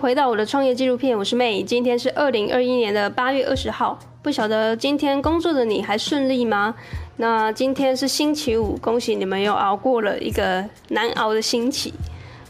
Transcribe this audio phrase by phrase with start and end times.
[0.00, 1.62] 回到我的创业纪录片，我是 May。
[1.62, 6.74] 今天是二零二一年的八月二十号，不晓得今天工作的你还顺利吗？
[7.18, 11.92] 那今天是星期五，恭喜你们又熬过了一个难熬的星期，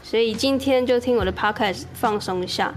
[0.01, 2.73] 所以今天就听我的 Podcast 放松一下。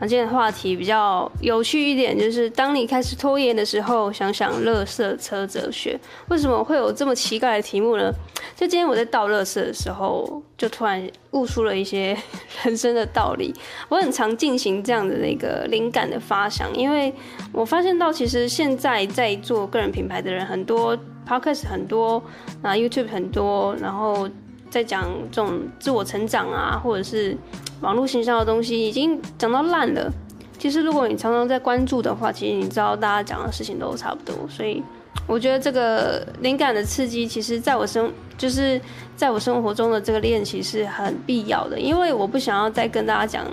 [0.00, 5.98] 那今天的话题比较有趣一点，就是当你开始拖延的时候，想想垃圾车哲学。
[6.28, 8.12] 为什么会有这么奇怪的题目呢？
[8.54, 12.16] 就今天我在倒垃圾的时候，就突然悟出了一些
[12.62, 13.52] 人生的道理。
[13.88, 17.12] 我很常进行这样的那个灵感的发想，因为
[17.52, 20.96] 我发现到其实现在在做个人品牌的人很多
[21.28, 22.22] ，Podcast 很多，
[22.62, 24.30] 啊 YouTube 很多，然后
[24.70, 27.36] 在讲这种自我成长啊，或者是。
[27.80, 30.12] 网络行销的东西已经讲到烂了。
[30.58, 34.34] 其实，如果你常常在关注的话，其实你知道大家讲的事情都差不多。
[34.48, 34.82] 所以，
[35.26, 38.80] 我觉得这个灵感的刺激，其实在我生就是
[39.14, 41.78] 在我生活中的这个练习是很必要的。
[41.78, 43.44] 因为我不想要再跟大家讲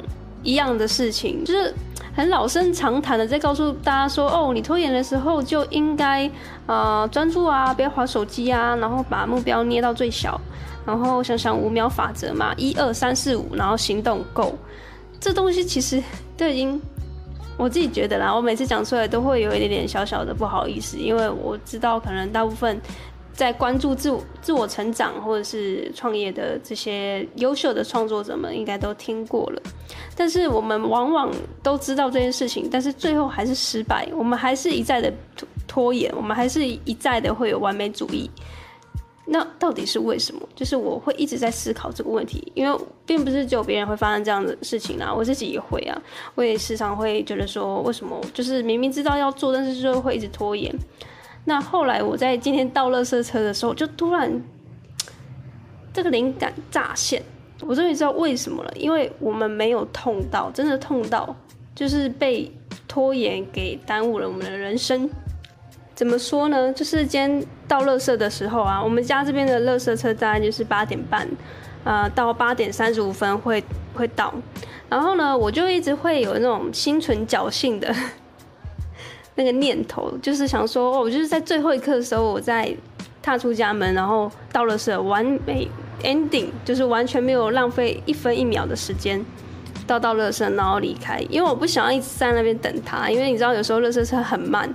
[0.41, 1.71] 一样的事情，就是
[2.15, 6.31] 很老生常谈的在告诉大家说：哦，你拖延的时候就应该
[6.65, 10.39] 呃专注啊，不要滑手机啊，然后把目标捏到最小。
[10.85, 14.55] 然后想想五秒法则嘛，一二三四五，然后行动够。
[15.19, 16.01] 这东西其实
[16.37, 16.79] 都已经，
[17.57, 22.79] 我自己觉得啦，我每次讲出来都会有一点点小小的不好意思，因为我知道可能大部分
[23.35, 29.61] 在关注自我自我成长或者是创业的这些优秀的创作者们应该都听过了。
[30.15, 31.29] 但是我们往往
[31.61, 38.29] 都知道这件事情，但是最后还是失败，我们还是一再的拖拖延，我们还是一再的会有完美主义。
[39.27, 40.47] 那到底是为什么？
[40.55, 46.01] 就是我会一直在思考这个问题，因为并不是只有别人会发生这样的事情啊，我自己也会啊，
[46.35, 50.73] 我也时常会觉得说，为什么就是明明知道要做，但是就会一直拖延。
[51.45, 54.41] 那后来我在今天倒垃圾车的时候，就突然
[55.93, 57.21] 这个灵感乍现，
[57.61, 61.35] 我终于知道为什么了，因为我们没有痛到，真的痛到，
[61.73, 62.51] 就是被
[62.87, 65.09] 拖延给耽误了我们的人生。
[65.93, 66.73] 怎么说呢？
[66.73, 71.25] 就是今天倒垃圾的时候啊，我们家这边的垃圾车大概就是八点半，
[71.85, 73.63] 呃，到八点三十五分会
[73.93, 74.33] 会到。
[74.89, 77.95] 然后呢，我就一直会有那种心存侥幸的
[79.35, 82.75] 那个念头，就是想说，哦，我就是在最后一刻的时候，我在
[83.21, 85.67] 踏出家门，然后倒垃圾，完美
[86.03, 89.23] ending，就是完全没有浪费一分一秒的时间，
[89.85, 91.19] 倒倒垃圾，然后离开。
[91.29, 94.73] 因为我不想要一直在那边等他，因为你知道，有时候垃圾车很慢。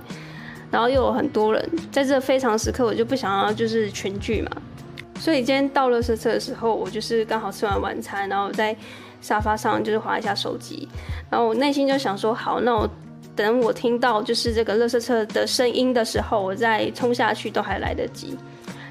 [0.69, 4.49] 然后又有很多人在这非常时刻，我就不想要就是群聚嘛，
[5.19, 8.73] 所以今天到垃圾车的时候，我就是刚好吃完晚餐，然后在
[9.19, 10.87] 沙发上就是滑一下手机，
[11.29, 12.89] 然后我内心就想说，好，那我
[13.35, 18.35] 等我听到就是这个垃圾车的声音的时候，我再冲下去都还来得及。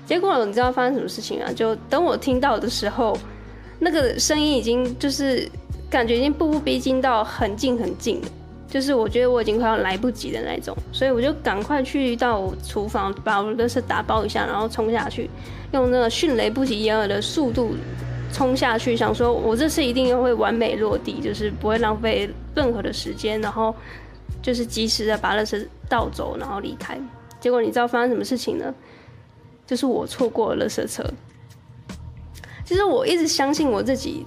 [0.07, 1.53] 结果你知道发生什么事情啊？
[1.55, 3.17] 就等我听到的时候，
[3.79, 5.49] 那个声音已经就是
[5.89, 8.29] 感觉已经步步逼近到很近很近了。
[8.69, 15.29] 就是我觉得我已经快要来不及的那种，所以我就赶快去到厨房把我的垃圾打包一下，然后冲下去，
[15.73, 17.75] 用那个迅雷不及掩耳的速度
[18.33, 23.75] 冲下去，想说我这次一定会完美落地，就是不会浪费任何的时间，然后
[24.43, 26.99] 就是及时的把垃圾倒走，然后离开。
[27.41, 28.75] 结果你知道发生什么事情呢？
[29.67, 31.05] 就是我错过了垃圾车。
[32.65, 34.25] 其实我一直相信我自己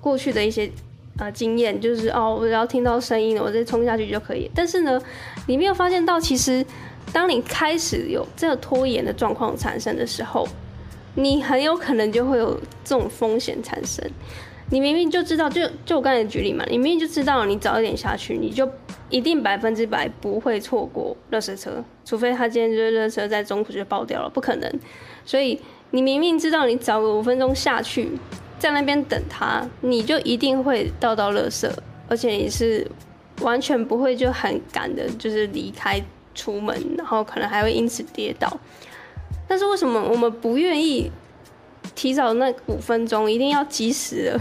[0.00, 0.70] 过去的一些。
[1.16, 4.50] 啊，经验就是哦，我只要听到声音了，我再冲下去就可以。
[4.52, 5.00] 但是呢，
[5.46, 6.66] 你没有发现到，其实
[7.12, 10.44] 当你开始有这个拖延的状况产生的时候，
[11.14, 14.04] 你很有可能就会有这种风险产生。
[14.70, 18.68] 你明明就知道，就就我刚才举例嘛，你明明就知道，你早一点下去，你就
[19.14, 24.80] 一定百分之百不会错过垃圾车，除非他今天就热车在中途就爆掉了，不可能。
[25.24, 25.60] 所以
[25.92, 28.10] 你明明知道，你早个五分钟下去。
[28.58, 31.70] 在那边等他，你就一定会倒到热色，
[32.08, 32.84] 而且你是
[33.42, 36.02] 完全不会就很赶的，就是离开
[36.34, 38.58] 出门，然后可能还会因此跌倒。
[39.46, 41.10] 但是为什么我们不愿意
[41.94, 44.40] 提早那五分钟，一定要及时的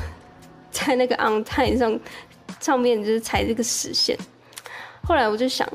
[0.72, 2.00] 在那个 on time 上
[2.60, 4.18] 上面就是踩这个实线？
[5.04, 5.68] 后来我就想。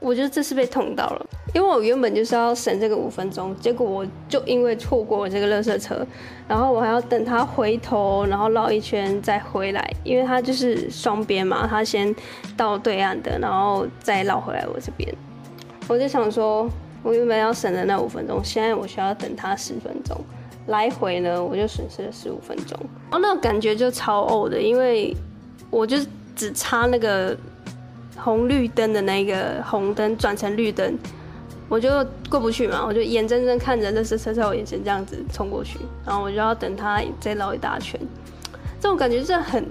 [0.00, 6.06] 我觉得这是被捅到了，因为我原本就是要省这个五分钟，结果我就因为错过了这个垃圾车，
[6.46, 12.14] 然后我还要等他回头，然后绕一圈再回来，因为他就是双边嘛，他先
[12.56, 15.12] 到对岸的，然后再绕回来我这边。
[15.88, 16.70] 我就想说，
[17.02, 20.16] 我原本要省的那五分钟，现在我需要等他十分钟，
[20.68, 22.78] 来回呢我就损失了十五分钟，
[23.10, 25.12] 然后那个感觉就超呕的，因为
[25.70, 25.96] 我就
[26.36, 27.36] 只差那个。
[28.18, 30.98] 红绿灯的那个红灯转成绿灯，
[31.68, 31.88] 我就
[32.28, 37.98] 过不去嘛，我就眼睁睁看着那车车在我眼前这样子冲过去，然后我就要等他再绕一大圈，
[38.80, 39.64] 这种感觉是很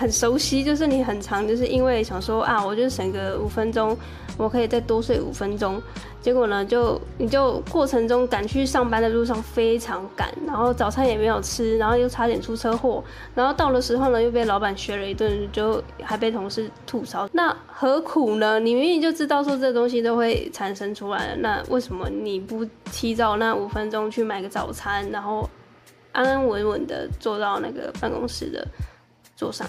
[0.00, 3.94] 很熟悉，就是你很长就是因为想说啊，我就省个五分钟，
[4.38, 5.78] 我可以再多睡五分钟。
[6.22, 13.04] 结果呢，就你就过程中赶去上班的路上非常赶，然后早餐也没有吃，然后又差点出车祸，
[13.34, 17.28] 然后到的时候呢，又被老板学了一顿，就还被同事吐槽。
[17.32, 18.58] 那何苦呢？
[18.58, 25.46] 你明明就知道说这东西都会产生出来了，那为什么你不提早那五分钟去买个早餐，然后
[26.12, 28.66] 安安稳稳的坐到那个办公室的
[29.36, 29.68] 桌上？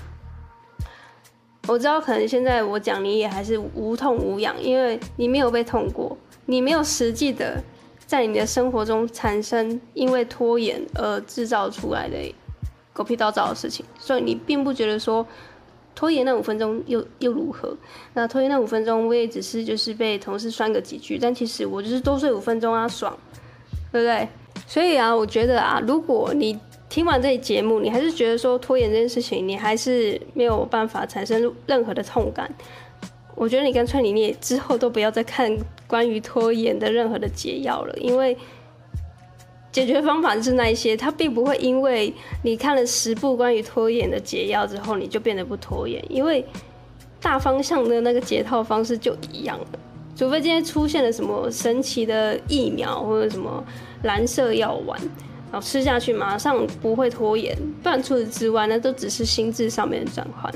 [1.71, 6.17] 我知道可能现在我讲你也还是无痛无痒，因为你没有被痛过。
[6.45, 7.63] 你没有实际的
[8.05, 12.17] 在你的生活中产生因为拖延而制造出来的
[12.91, 15.25] 狗屁倒灶的事情，所以你并不觉得说
[15.95, 17.73] 拖延那五分钟又又如何？
[18.13, 23.17] 那拖延那五分钟，我也只是就是被同事酸个几句，但其实我就是多睡五分钟啊，爽，
[23.93, 24.27] 对不对？
[24.71, 26.57] 所以啊，我觉得啊，如果你
[26.87, 32.49] 听完这一节目，你还是觉得说拖延这件事情，你还是没有办法产生任何的痛感。
[33.35, 35.53] 我觉得你干脆你也之后都不要再看
[35.87, 38.37] 关于拖延的任何的解药了，因为
[39.73, 46.45] 解决方法是那一些，它并不会因为你看了十部关于拖延的解药之后，你就变得不拖延，因为
[47.19, 49.67] 大方向的那个解套方式就一样了，
[50.21, 53.63] 除非今天出现了什么神奇的疫苗或者什么
[54.03, 54.95] 蓝色药丸，
[55.51, 60.53] 然后吃下去马上不会拖延，不然除此之外，那都只是心智上面的转换。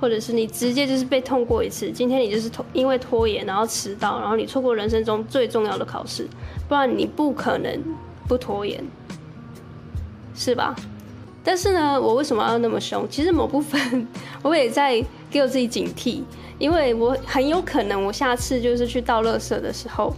[0.00, 6.28] 或者是你直接就是被痛过一次，今天你就是拖，因为拖延然后迟到，然后你错过人生中最重要的考试，
[6.68, 7.82] 不然你不可能
[8.28, 8.80] 不拖延，
[10.36, 10.76] 是吧？
[11.42, 13.04] 但是呢，我为什么要那么凶？
[13.10, 14.06] 其实某部分
[14.40, 16.22] 我也在给我自己警惕，
[16.58, 20.12] 因为我很有可能我下次就是去倒垃圾的时候，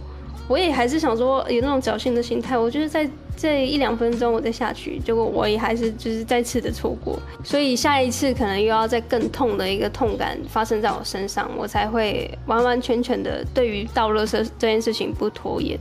[0.47, 3.09] 我也还是想说有那种侥幸的心态，我就是在。
[3.35, 15.75] 这一两分钟我再下去，结果我也还是就是再次的错过，所以下一次可能又要再更痛的一个痛感发生在我身上，我才会完完全全的对于倒垃圾这件事情不拖延。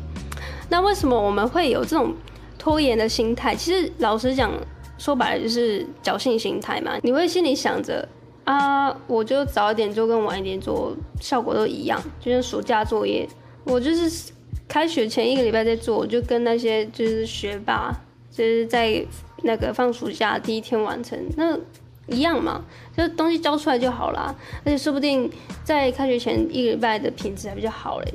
[0.71, 2.15] 那为什么我们会有这种
[2.59, 3.55] 拖延的心态？
[3.55, 4.51] 其实老实讲，
[4.97, 6.93] 说白了就是侥幸心态嘛。
[7.03, 8.09] 你会心里想着
[8.45, 13.29] 啊，我就早一点做跟晚一点做效果都一样，就像暑假作业，
[13.65, 14.33] 我就是。
[14.69, 17.95] 开学前一个礼拜在做，我就跟那些就是学霸，
[18.31, 19.05] 就是在
[19.43, 21.59] 那个放暑假第一天完成，那
[22.07, 22.65] 一样嘛，
[22.97, 24.35] 就东西交出来就好啦。
[24.65, 25.31] 而且说不定
[25.63, 28.15] 在开学前一个礼拜的品质还比较好嘞。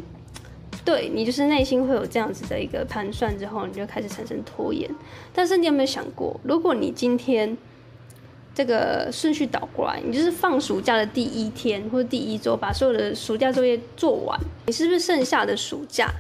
[0.84, 4.90] 对，你就是内心会有这样子的一个盘算之后，你就开始产生拖延。
[5.32, 7.56] 但是你有没有想过，如果你今天
[8.58, 16.12] 这个顺序倒过来，你就是放暑假的第一天或者第一周把所有的暑假作业做完，你是不是剩下的暑假？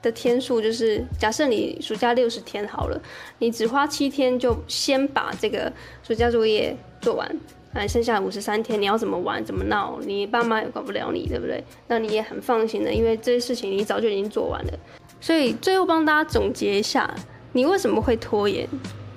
[0.00, 2.98] 的天数就是，假设你暑假六十天好了，
[3.40, 5.70] 你只花七天就先把这个
[6.02, 7.30] 暑假作业做完，
[7.74, 11.62] 哎，剩下五十三天你要怎么玩怎么闹，你爸妈也管不了你，对不对？
[11.88, 14.72] 那你也很放心的，因为这些事情你早就已经做完了。
[15.20, 17.14] 所以最后帮大家总结一下，
[17.52, 18.66] 你为什么会拖延，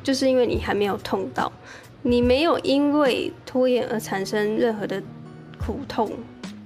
[0.04, 1.50] 就是因为你还没有痛到，
[2.06, 5.02] 你没有因为拖延而产生任何的
[5.60, 6.10] 苦痛。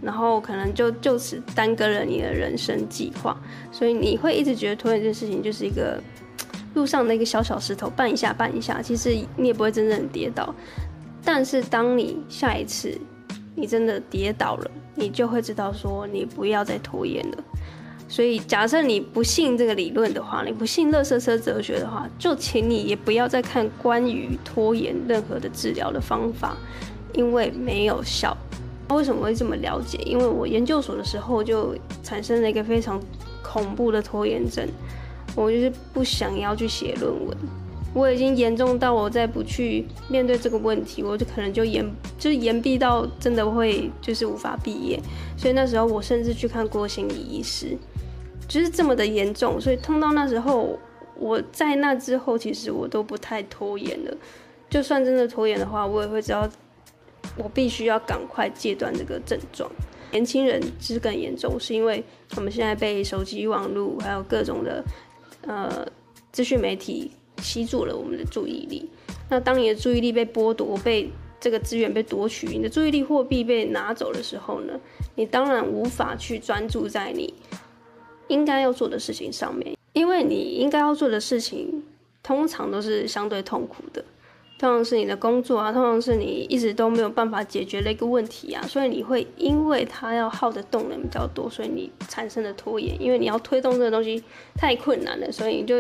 [0.02, 3.38] 然后可能就就此耽搁了你的人生计划，
[3.70, 6.02] 所以你会一直觉得拖延这件事情就是一个
[6.74, 10.56] 路上的一个小小石头，绊一下绊一下，其实你也不会真正跌倒。
[11.22, 12.98] 但是当你下一次
[13.56, 17.38] 你真的跌倒了，你就会知道说你不要再拖延了。
[18.10, 26.58] 所以假设你不信这个理论的话，你不信乐色车哲学的话，就请你也不要再看关于拖延任何的治疗的方法，
[27.14, 28.36] 因为没有效。
[28.90, 30.00] 为什么会这么了解？
[30.00, 33.00] 因为我研究所的时候就产生了一个非常
[33.44, 34.68] 恐怖的拖延症，
[35.36, 37.38] 我就是不想要去写论文，
[37.94, 41.86] 我已经严重到我再不去面对这个问题，我就可能就延
[42.18, 45.00] 就是延毕到真的会就是无法毕业，
[45.38, 47.78] 所以那时候我甚至去看过心理医师，
[48.50, 50.78] 就是这么的严重，所以痛到那时候
[51.16, 54.18] 我在那之后其实我都不太拖延了，
[54.70, 56.50] 就算真的拖延的话，我也会知道。
[57.38, 59.70] 我必须要赶快戒断这个症状。
[60.12, 62.04] 年轻人其实更严重，是因为
[62.36, 64.84] 我们现在被手机、网络还有各种的
[65.44, 65.88] 呃
[66.32, 68.90] 资讯媒体吸住了我们的注意力。
[69.30, 74.74] 那当你的注意力被剥夺、被这个资源被夺取，你的注意力货币被拿走的时候呢，
[75.16, 77.34] 你当然无法去专注在你
[78.30, 81.84] 应该要做的事情上面，因为你应该要做的事情
[82.24, 84.04] 通常都是相对痛苦的。
[84.58, 93.02] 通常是你的工作啊，通常是你一直都没有办法解决的一个问题啊，所以你会因为它要耗的动能比较多，所以你产生了拖延。
[93.02, 94.22] 因为你要推动这个东西
[94.58, 95.74] 太困难了，所以就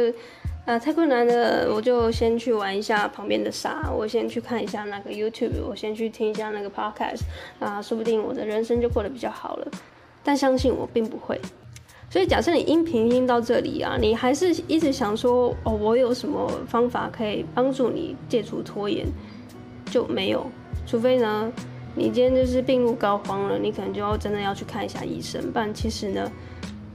[0.65, 7.23] 啊，太困难了，我就先去玩一下旁边的沙，我先去看一下那个 YouTube，我先去听一下那个 Podcast，
[7.59, 9.67] 啊，说不定我的人生就过得比较好了。
[10.23, 11.37] 但相信我并不会。
[12.09, 19.05] 所以假设你音频听到这里啊，你还是一直想说，哦，我有什么方法可以帮助你戒除拖延，
[19.91, 20.45] 就没有，
[20.85, 21.51] 除非呢，
[21.95, 25.51] 你今天就是病入膏肓了，你可能就要真的要去看一下医生。
[25.51, 26.31] 不然其实呢。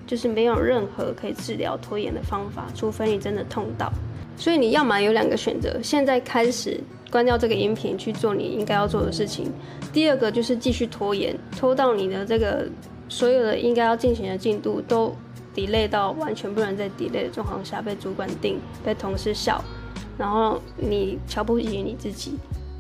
[0.07, 3.91] 就是没有任何可以治疗拖延的方法，除非你真的痛到。
[4.37, 6.79] 所以你要么有两个选择：现在开始
[7.11, 9.47] 关掉这个音频，去做你应该要做的事情；
[9.95, 12.69] 第二个就是继续拖延，拖到你的这个
[13.15, 15.15] 所有的应该要进行的进度都
[15.55, 19.63] delay 到完全不能再 delay 的状况下，被主管定，被同事笑，
[20.19, 22.33] 然后你瞧不起你自己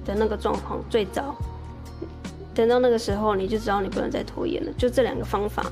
[0.05, 1.37] 的那个状况最糟。
[2.53, 4.73] 等到那个时候，你就知道你不能再拖延了。
[4.76, 5.71] 就这两个方法。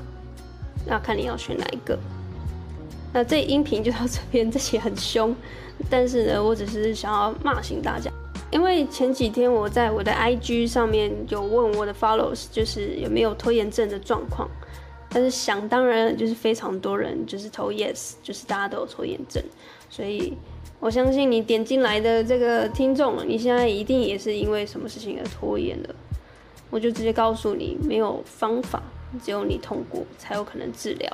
[0.85, 1.99] 那看你要选哪一个。
[3.11, 5.35] 那这音频就到这边，这期很凶，
[5.89, 8.09] 但是呢，我只是想要骂醒大家，
[8.53, 14.47] 因为前几天我在我的 IG 上面有问我的 followers，就是有没有拖延症的状况，
[15.09, 19.43] 但是想当然就是非常多人就是投 yes，就是大家都有拖延症，
[19.89, 20.37] 所以
[20.79, 25.93] 我相信你点进来的这个听众，你现在一定也是因为什么事情而拖延的，
[26.69, 28.81] 我就直接告诉你，没有方法。
[29.23, 31.07] 只有你痛过才有可能治疗，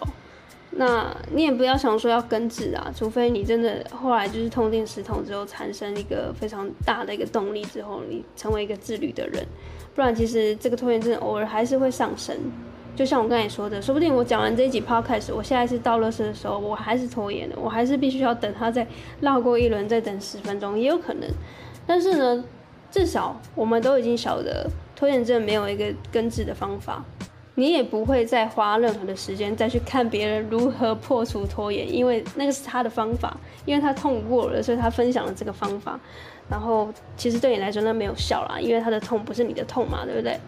[0.71, 9.45] 那你也不要想说要根治啊，除非你真的后来就是痛定思痛之后产生一个非常大的一个动力之后，你成为一个自律的人，
[9.95, 12.35] 不然其实这个拖延症偶尔还是会上升。
[12.95, 18.85] 就像我刚才说的，说不定我讲完这一集 podcast，我下一次倒垃圾的时候，我还是拖延的，我还是必须要等它再
[19.21, 21.29] 绕过一轮，再等十分钟也有可能。
[21.87, 22.43] 但是呢，
[22.91, 27.03] 至少我们都已经晓得拖延症没有一个根治的方法。
[27.59, 33.35] 你也不会再花任何的时间再去看别人如何破除拖延，因为那个是他的方法，
[33.65, 35.99] 因为他痛过了，所以他分享了这个方法。
[36.49, 36.87] 然后
[37.17, 40.39] 其实对你来说那没有效啦，因为他的痛不是你的痛嘛，对不对？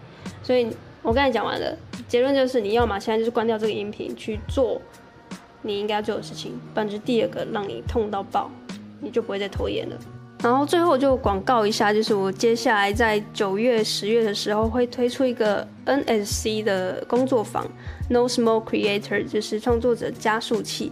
[0.42, 0.66] 所以
[1.02, 1.76] 我刚才讲完了，
[2.08, 4.80] 结论就是你要嘛现在就是关掉这个音频去做
[5.60, 8.50] 你应该要做的事情，不然就是第二个让你痛到爆，
[9.02, 9.96] 你就不会再拖延了。
[10.42, 17.64] 然后最后就广告一下，就是我接下来在九月、十月的时候会推出一个 NSC 的工作坊
[18.10, 20.90] ，No Small Creator，就是创作者加速器。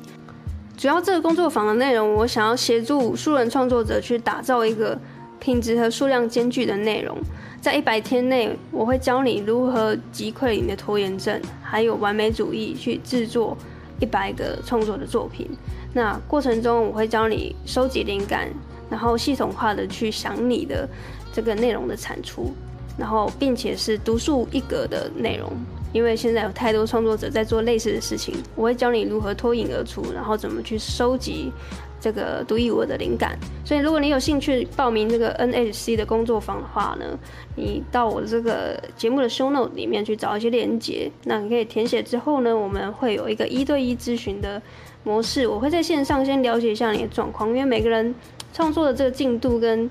[0.76, 4.96] 主要这个工作坊的内容，我想要协助素人创作者去打造一个
[5.40, 7.18] 品质和数量兼具的内容。
[7.60, 13.56] 在一百天内，我会教你如何击溃你的拖延症，还有完美主义，去制作
[13.98, 15.50] 一百个创作的作品。
[15.92, 18.48] 那过程中，我会教你收集灵感。
[18.90, 20.86] 然后系统化的去想你的
[21.32, 22.52] 这个内容的产出，
[22.98, 25.50] 然后并且是独树一格的内容，
[25.92, 31.52] 因为现在有太多创作者在做类似的事情，我会教你如何脱颖而出，然后怎么去收集
[32.00, 33.38] 这个独一无二的灵感。
[33.64, 37.16] 所以如果你有兴趣报名这个 NHC 的工作坊的话呢，
[37.54, 44.60] 你到我的这个节目的 show note 里面去找一些链接，那你可以填写之后呢，我们会有一个一对一咨询的
[45.04, 48.12] 模式，我会在线上先了解一下你的状况，因为每个人。
[48.52, 49.90] 创作的这个进度跟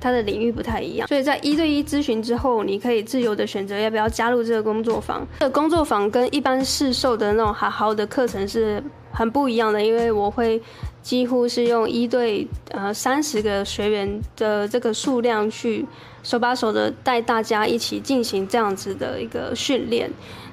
[0.00, 5.26] 他的领域不太一样，所以在一对一咨询之后，你可以自由的选择要不要加入这个工作坊。
[5.40, 10.62] 这个工作坊跟一般市售的那种好好的课程是很不一样的，因为我会
[11.02, 15.84] 几乎是用一对呃三十个学员的这个数量去
[16.22, 20.08] 手把手的带大家一起进行这样子的一个训练。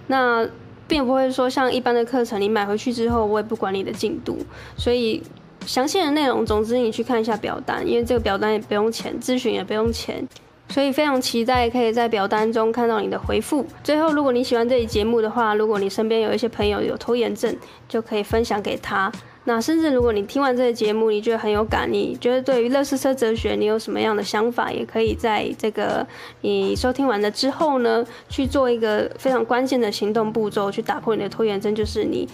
[0.08, 0.48] 那
[0.88, 4.40] 并不会说像一般的课程，你买回去之后我也不管你的进度，
[4.76, 5.22] 所以。
[5.70, 10.28] 详细的内容，总之你去看一下表单，因为这个表单也不用钱，咨询也不用钱，
[10.70, 13.64] 所以非常期待可以在表单中看到你的回复。
[13.84, 17.56] 最后，如果你喜欢这期节目的话，如果你身边有一些朋友有拖延症，
[17.88, 19.12] 就可以分享给他。
[19.50, 26.06] 那甚至如果你听完这个节目，你觉得很有感，你觉得对于垃圾车哲学你有什么样的想法，也可以在这个
[26.42, 32.30] 你收听完了之后呢，去做一个非常关键的行动步骤，去打破你的拖延症，就是你。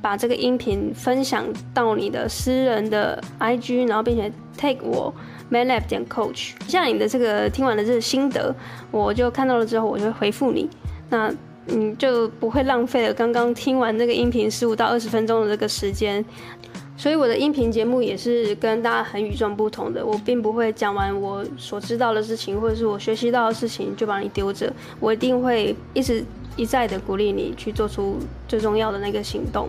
[0.00, 1.44] 把这个音频分享
[1.74, 5.12] 到你的私人的 IG，然后并且 take 我
[5.50, 8.54] maylab 点 coach，像你的这个听完了这个心得，
[8.92, 10.70] 我就看到了之后，我就会回复你，
[11.10, 11.34] 那
[11.66, 16.24] 你就不会浪费了刚刚听完这个音频十五到二十分钟的这个时间。
[16.98, 26.22] 所以我的音频节目也是跟大家很与众不同的，我并不会讲完我所知道的事情，或者是我学习到的事情就把你丢着，我一定会一直。
[26.58, 28.16] 一再的鼓励你去做出
[28.48, 29.68] 最重要的那个行动，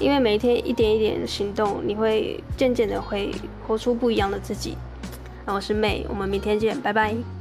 [0.00, 3.30] 因为每一天一点一点的行动，你会渐渐的会
[3.64, 4.76] 活出不一样的自己。
[5.46, 7.35] 那我是妹我们明天见，拜拜。